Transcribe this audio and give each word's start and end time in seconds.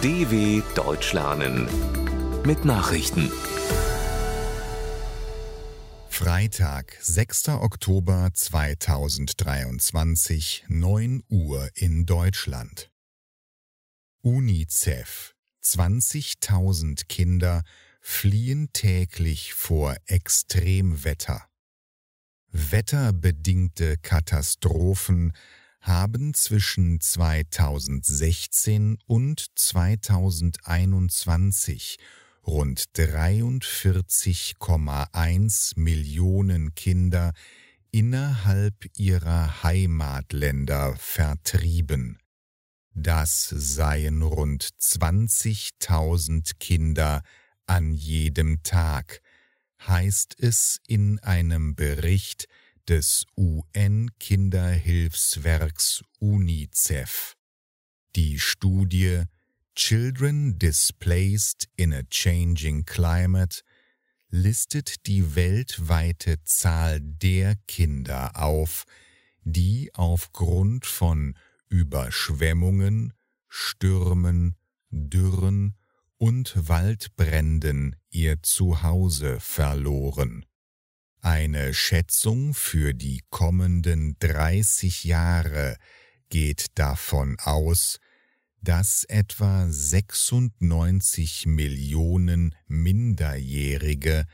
DW 0.00 0.62
Deutsch 0.76 1.12
lernen 1.12 1.68
mit 2.46 2.64
Nachrichten. 2.64 3.32
Freitag, 6.08 6.96
6. 7.00 7.48
Oktober 7.48 8.30
2023, 8.32 10.66
9 10.68 11.24
Uhr 11.28 11.68
in 11.74 12.06
Deutschland. 12.06 12.92
UNICEF 14.22 15.34
20.000 15.64 17.08
Kinder 17.08 17.64
fliehen 18.00 18.72
täglich 18.72 19.54
vor 19.54 19.96
Extremwetter. 20.06 21.42
Wetterbedingte 22.52 23.96
Katastrophen 23.96 25.32
haben 25.80 26.34
zwischen 26.34 27.00
2016 27.00 28.98
und 29.06 29.46
2021 29.54 31.96
rund 32.46 32.84
43,1 32.96 35.78
Millionen 35.78 36.74
Kinder 36.74 37.32
innerhalb 37.90 38.86
ihrer 38.96 39.62
Heimatländer 39.62 40.94
vertrieben. 40.96 42.18
Das 42.94 43.48
seien 43.48 44.22
rund 44.22 44.64
20.000 44.64 46.58
Kinder 46.58 47.22
an 47.66 47.92
jedem 47.92 48.62
Tag, 48.62 49.20
heißt 49.86 50.36
es 50.38 50.80
in 50.86 51.18
einem 51.20 51.76
Bericht 51.76 52.48
des 52.88 53.26
UN-Kinderhilfswerks 53.36 56.02
UNICEF. 56.20 57.36
Die 58.16 58.38
Studie 58.38 59.24
Children 59.74 60.58
Displaced 60.58 61.68
in 61.76 61.92
a 61.92 62.00
Changing 62.10 62.86
Climate 62.86 63.60
listet 64.30 65.06
die 65.06 65.36
weltweite 65.36 66.42
Zahl 66.44 67.00
der 67.00 67.56
Kinder 67.66 68.30
auf, 68.34 68.86
die 69.44 69.90
aufgrund 69.94 70.86
von 70.86 71.36
Überschwemmungen, 71.68 73.12
Stürmen, 73.48 74.56
Dürren 74.90 75.76
und 76.16 76.54
Waldbränden 76.56 77.96
ihr 78.10 78.42
Zuhause 78.42 79.40
verloren. 79.40 80.46
Eine 81.30 81.74
Schätzung 81.74 82.54
für 82.54 82.94
die 82.94 83.20
kommenden 83.28 84.16
30 84.18 85.04
Jahre 85.04 85.76
geht 86.30 86.78
davon 86.78 87.36
aus, 87.38 88.00
dass 88.62 89.04
etwa 89.04 89.66
96 89.68 91.44
Millionen 91.44 92.54
Minderjährige 92.66 94.24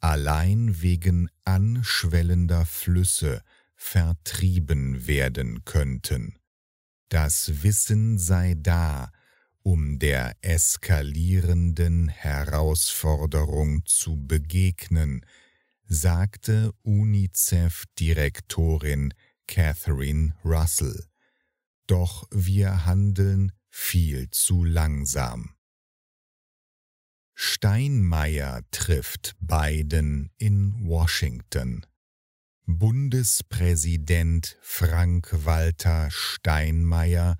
allein 0.00 0.80
wegen 0.80 1.28
anschwellender 1.44 2.64
Flüsse 2.64 3.42
vertrieben 3.76 5.06
werden 5.06 5.66
könnten. 5.66 6.38
Das 7.10 7.62
Wissen 7.62 8.18
sei 8.18 8.54
da, 8.56 9.12
um 9.62 9.98
der 9.98 10.34
eskalierenden 10.40 12.08
Herausforderung 12.08 13.84
zu 13.84 14.16
begegnen, 14.16 15.26
sagte 15.88 16.72
UNICEF-Direktorin 16.82 19.14
Catherine 19.46 20.34
Russell. 20.44 21.06
Doch 21.86 22.28
wir 22.30 22.84
handeln 22.84 23.52
viel 23.70 24.28
zu 24.30 24.64
langsam. 24.64 25.54
Steinmeier 27.34 28.60
trifft 28.70 29.34
Biden 29.40 30.30
in 30.36 30.86
Washington. 30.86 31.86
Bundespräsident 32.66 34.58
Frank-Walter 34.60 36.10
Steinmeier 36.10 37.38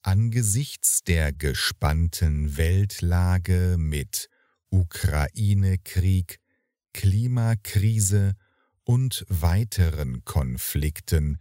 Angesichts 0.02 1.02
der 1.02 1.32
gespannten 1.32 2.56
Weltlage 2.56 3.76
mit 3.78 4.30
Ukraine-Krieg, 4.70 6.38
Klimakrise 6.94 8.36
und 8.84 9.26
weiteren 9.28 10.24
Konflikten 10.24 11.38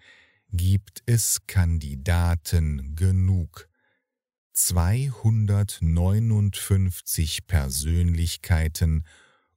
gibt 0.51 1.01
es 1.05 1.39
Kandidaten 1.47 2.95
genug. 2.95 3.69
259 4.59 7.47
Persönlichkeiten 7.47 9.05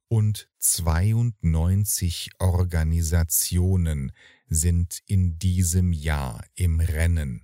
und 0.07 0.47
92 0.59 2.29
Organisationen 2.39 4.13
sind 4.47 4.99
in 5.05 5.37
diesem 5.37 5.91
Jahr 5.91 6.45
im 6.55 6.79
Rennen. 6.79 7.43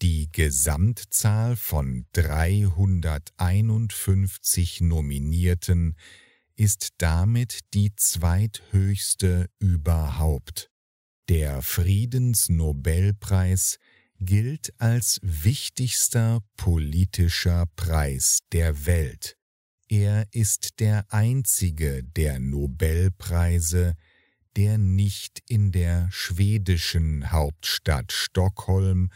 Die 0.00 0.30
Gesamtzahl 0.32 1.56
von 1.56 2.06
351 2.14 4.80
Nominierten 4.80 5.98
ist 6.56 6.94
damit 6.98 7.74
die 7.74 7.94
zweithöchste 7.96 9.50
überhaupt. 9.58 10.70
Der 11.28 11.60
Friedensnobelpreis 11.60 13.78
gilt 14.24 14.72
als 14.78 15.20
wichtigster 15.22 16.40
politischer 16.56 17.66
Preis 17.76 18.38
der 18.52 18.86
Welt. 18.86 19.36
Er 19.88 20.26
ist 20.32 20.80
der 20.80 21.04
einzige 21.10 22.02
der 22.02 22.38
Nobelpreise, 22.38 23.94
der 24.56 24.78
nicht 24.78 25.42
in 25.48 25.72
der 25.72 26.08
schwedischen 26.10 27.32
Hauptstadt 27.32 28.12
Stockholm, 28.12 29.10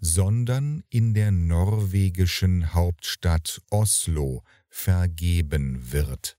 sondern 0.00 0.82
in 0.88 1.14
der 1.14 1.32
norwegischen 1.32 2.72
Hauptstadt 2.72 3.60
Oslo 3.70 4.44
vergeben 4.68 5.92
wird. 5.92 6.37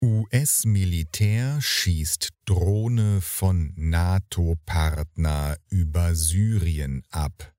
US-Militär 0.00 1.60
schießt 1.60 2.28
Drohne 2.44 3.20
von 3.20 3.72
NATO-Partner 3.74 5.56
über 5.70 6.14
Syrien 6.14 7.02
ab. 7.10 7.52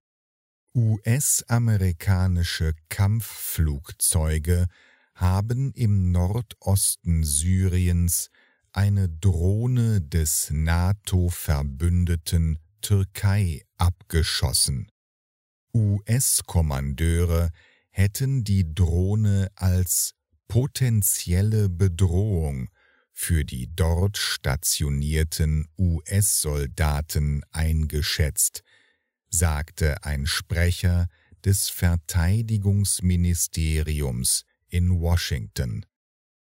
US-amerikanische 0.73 2.75
Kampfflugzeuge 2.87 4.67
haben 5.15 5.73
im 5.73 6.13
Nordosten 6.13 7.25
Syriens 7.25 8.29
eine 8.71 9.09
Drohne 9.09 9.99
des 9.99 10.49
NATO-Verbündeten 10.49 12.59
Türkei 12.81 13.65
abgeschossen. 13.75 14.89
US-Kommandeure 15.73 17.49
hätten 17.89 18.45
die 18.45 18.73
Drohne 18.73 19.51
als 19.55 20.15
potenzielle 20.49 21.69
Bedrohung 21.69 22.69
für 23.13 23.45
die 23.45 23.73
dort 23.73 24.17
stationierten 24.17 25.69
US-Soldaten 25.77 27.45
eingeschätzt, 27.51 28.63
sagte 29.29 30.03
ein 30.03 30.25
Sprecher 30.25 31.07
des 31.45 31.69
Verteidigungsministeriums 31.69 34.43
in 34.67 34.99
Washington. 34.99 35.85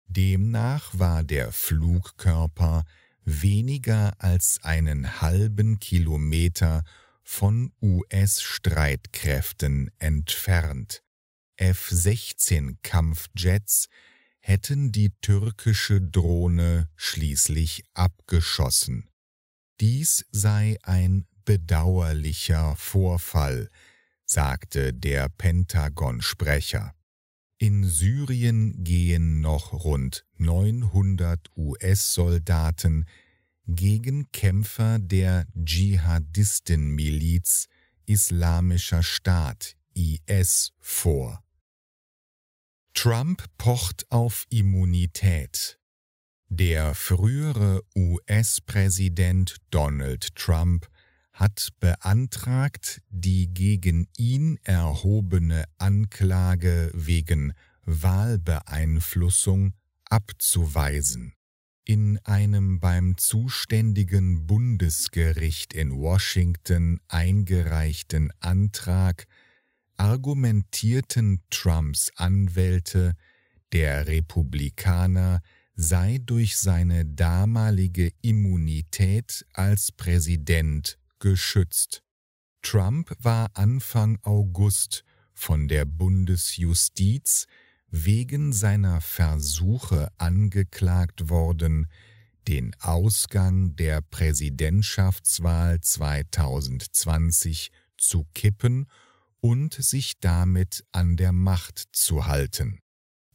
Demnach 0.06 0.98
war 0.98 1.22
der 1.22 1.52
Flugkörper 1.52 2.84
weniger 3.24 4.14
als 4.18 4.58
einen 4.62 5.20
halben 5.20 5.78
Kilometer 5.80 6.82
von 7.22 7.74
US-Streitkräften 7.82 9.90
entfernt. 9.98 11.02
F-16 11.58 12.78
hätten 14.40 14.92
die 14.92 15.10
türkische 15.20 16.00
Drohne 16.00 16.88
schließlich 16.96 17.84
abgeschossen. 17.92 19.10
Dies 19.80 20.24
sei 20.30 20.78
ein 20.82 21.26
bedauerlicher 21.44 22.74
Vorfall, 22.76 23.68
sagte 24.24 24.94
der 24.94 25.28
Pentagon-Sprecher. 25.28 26.94
In 27.58 27.84
Syrien 27.84 28.82
gehen 28.84 29.40
noch 29.40 29.72
rund 29.72 30.24
900 30.36 31.50
US-Soldaten 31.56 33.06
gegen 33.66 34.30
Kämpfer 34.32 34.98
der 34.98 35.46
Dschihadistenmiliz 35.56 37.68
Islamischer 38.06 39.02
Staat 39.02 39.76
IS 39.94 40.72
vor. 40.78 41.42
Trump 43.00 43.44
pocht 43.58 44.10
auf 44.10 44.44
Immunität. 44.50 45.78
Der 46.48 46.96
frühere 46.96 47.84
US-Präsident 47.94 49.58
Donald 49.70 50.34
Trump 50.34 50.88
hat 51.32 51.68
beantragt, 51.78 53.00
die 53.08 53.54
gegen 53.54 54.08
ihn 54.16 54.58
erhobene 54.64 55.66
Anklage 55.78 56.90
wegen 56.92 57.52
Wahlbeeinflussung 57.84 59.74
abzuweisen. 60.10 61.34
In 61.84 62.18
einem 62.24 62.80
beim 62.80 63.16
zuständigen 63.16 64.44
Bundesgericht 64.44 65.72
in 65.72 65.92
Washington 65.92 66.98
eingereichten 67.06 68.32
Antrag 68.40 69.28
argumentierten 69.98 71.42
Trumps 71.50 72.10
Anwälte, 72.16 73.14
der 73.72 74.06
Republikaner 74.06 75.42
sei 75.74 76.18
durch 76.24 76.56
seine 76.56 77.04
damalige 77.04 78.10
Immunität 78.22 79.44
als 79.52 79.92
Präsident 79.92 80.98
geschützt. 81.18 82.02
Trump 82.62 83.14
war 83.20 83.50
Anfang 83.54 84.18
August 84.22 85.04
von 85.32 85.68
der 85.68 85.84
Bundesjustiz 85.84 87.46
wegen 87.90 88.52
seiner 88.52 89.00
Versuche 89.00 90.08
angeklagt 90.16 91.28
worden, 91.28 91.86
den 92.48 92.74
Ausgang 92.80 93.76
der 93.76 94.00
Präsidentschaftswahl 94.00 95.80
2020 95.80 97.70
zu 97.96 98.26
kippen 98.34 98.86
und 99.40 99.74
sich 99.74 100.20
damit 100.20 100.84
an 100.92 101.16
der 101.16 101.32
Macht 101.32 101.84
zu 101.92 102.26
halten. 102.26 102.78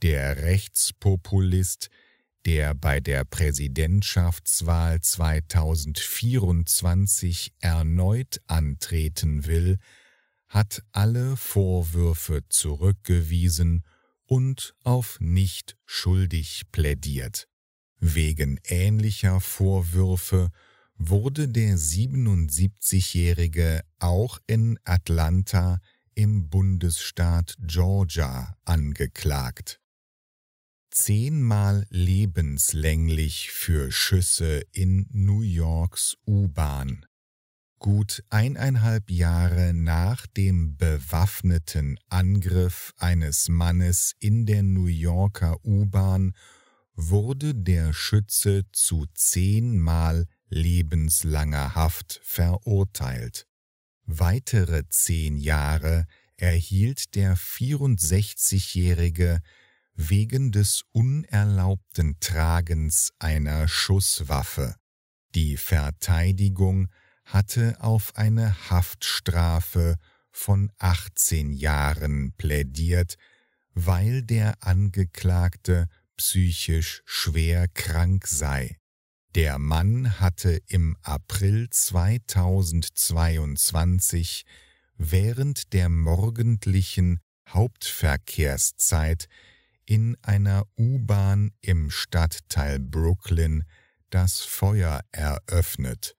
Der 0.02 0.38
Rechtspopulist 0.38 1.90
der 2.46 2.74
bei 2.74 3.00
der 3.00 3.24
Präsidentschaftswahl 3.24 5.00
2024 5.00 7.54
erneut 7.60 8.42
antreten 8.48 9.46
will, 9.46 9.78
hat 10.50 10.84
alle 10.92 11.38
Vorwürfe 11.38 12.42
zurückgewiesen 12.50 13.86
und 14.26 14.76
auf 14.84 15.18
nicht 15.20 15.78
schuldig 15.86 16.64
plädiert. 16.72 17.48
Wegen 18.00 18.60
ähnlicher 18.66 19.40
Vorwürfe 19.40 20.50
wurde 20.98 21.48
der 21.48 21.78
77-Jährige 21.78 23.84
auch 24.00 24.40
in 24.48 24.80
Atlanta 24.84 25.80
im 26.16 26.50
Bundesstaat 26.50 27.56
Georgia 27.60 28.58
angeklagt 28.66 29.80
zehnmal 30.94 31.88
lebenslänglich 31.90 33.52
für 33.52 33.92
Schüsse 33.92 34.62
in 34.72 35.08
New 35.12 35.42
Yorks 35.42 36.16
U-Bahn. 36.28 37.06
Gut 37.80 38.24
eineinhalb 38.30 39.10
Jahre 39.10 39.74
nach 39.74 40.28
dem 40.28 40.78
bewaffneten 40.78 41.98
Angriff 42.10 42.94
eines 42.98 43.50
Mannes 43.50 44.14
in 44.20 44.46
der 44.46 44.62
New 44.62 44.86
Yorker 44.86 45.58
U-Bahn 45.66 46.34
wurde 46.96 47.56
der 47.56 47.92
Schütze 47.92 48.64
zu 48.72 49.08
zehnmal 49.16 50.28
lebenslanger 50.54 51.76
Haft 51.76 52.20
verurteilt. 52.24 53.46
Weitere 54.06 54.88
zehn 54.90 55.38
Jahre 55.38 56.06
erhielt 56.38 57.16
der 57.16 57.38
64-jährige 57.38 59.42
wegen 59.96 60.52
des 60.52 60.84
unerlaubten 60.92 62.20
Tragens 62.20 63.14
einer 63.20 63.68
Schusswaffe. 63.68 64.76
Die 65.36 65.58
Verteidigung 65.58 66.90
hatte 67.26 67.78
auf 67.80 68.16
eine 68.16 68.70
Haftstrafe 68.70 69.98
von 70.32 70.72
18 70.80 71.54
Jahren 71.54 72.34
plädiert, 72.34 73.18
weil 73.74 74.24
der 74.24 74.64
Angeklagte 74.64 75.88
psychisch 76.18 77.02
schwer 77.06 77.68
krank 77.68 78.28
sei. 78.28 78.78
Der 79.36 79.58
Mann 79.58 80.20
hatte 80.20 80.62
im 80.68 80.96
April 81.02 81.68
2022 81.72 84.46
während 84.96 85.74
der 85.74 85.90
morgendlichen 85.90 87.20
Hauptverkehrszeit 87.50 89.28
in 89.86 90.16
einer 90.22 90.68
U-Bahn 90.78 91.52
im 91.62 91.90
Stadtteil 91.90 92.80
Brooklyn 92.80 93.64
das 94.12 94.42
Feuer 94.42 95.02
eröffnet. 95.12 96.16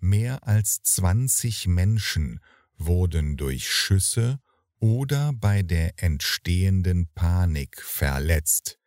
Mehr 0.00 0.48
als 0.48 0.82
20 0.82 1.68
Menschen 1.68 2.40
wurden 2.78 3.36
durch 3.36 3.70
Schüsse 3.70 4.40
oder 4.80 5.32
bei 5.34 5.62
der 5.62 6.02
entstehenden 6.02 7.06
Panik 7.14 7.80
verletzt. 7.80 8.80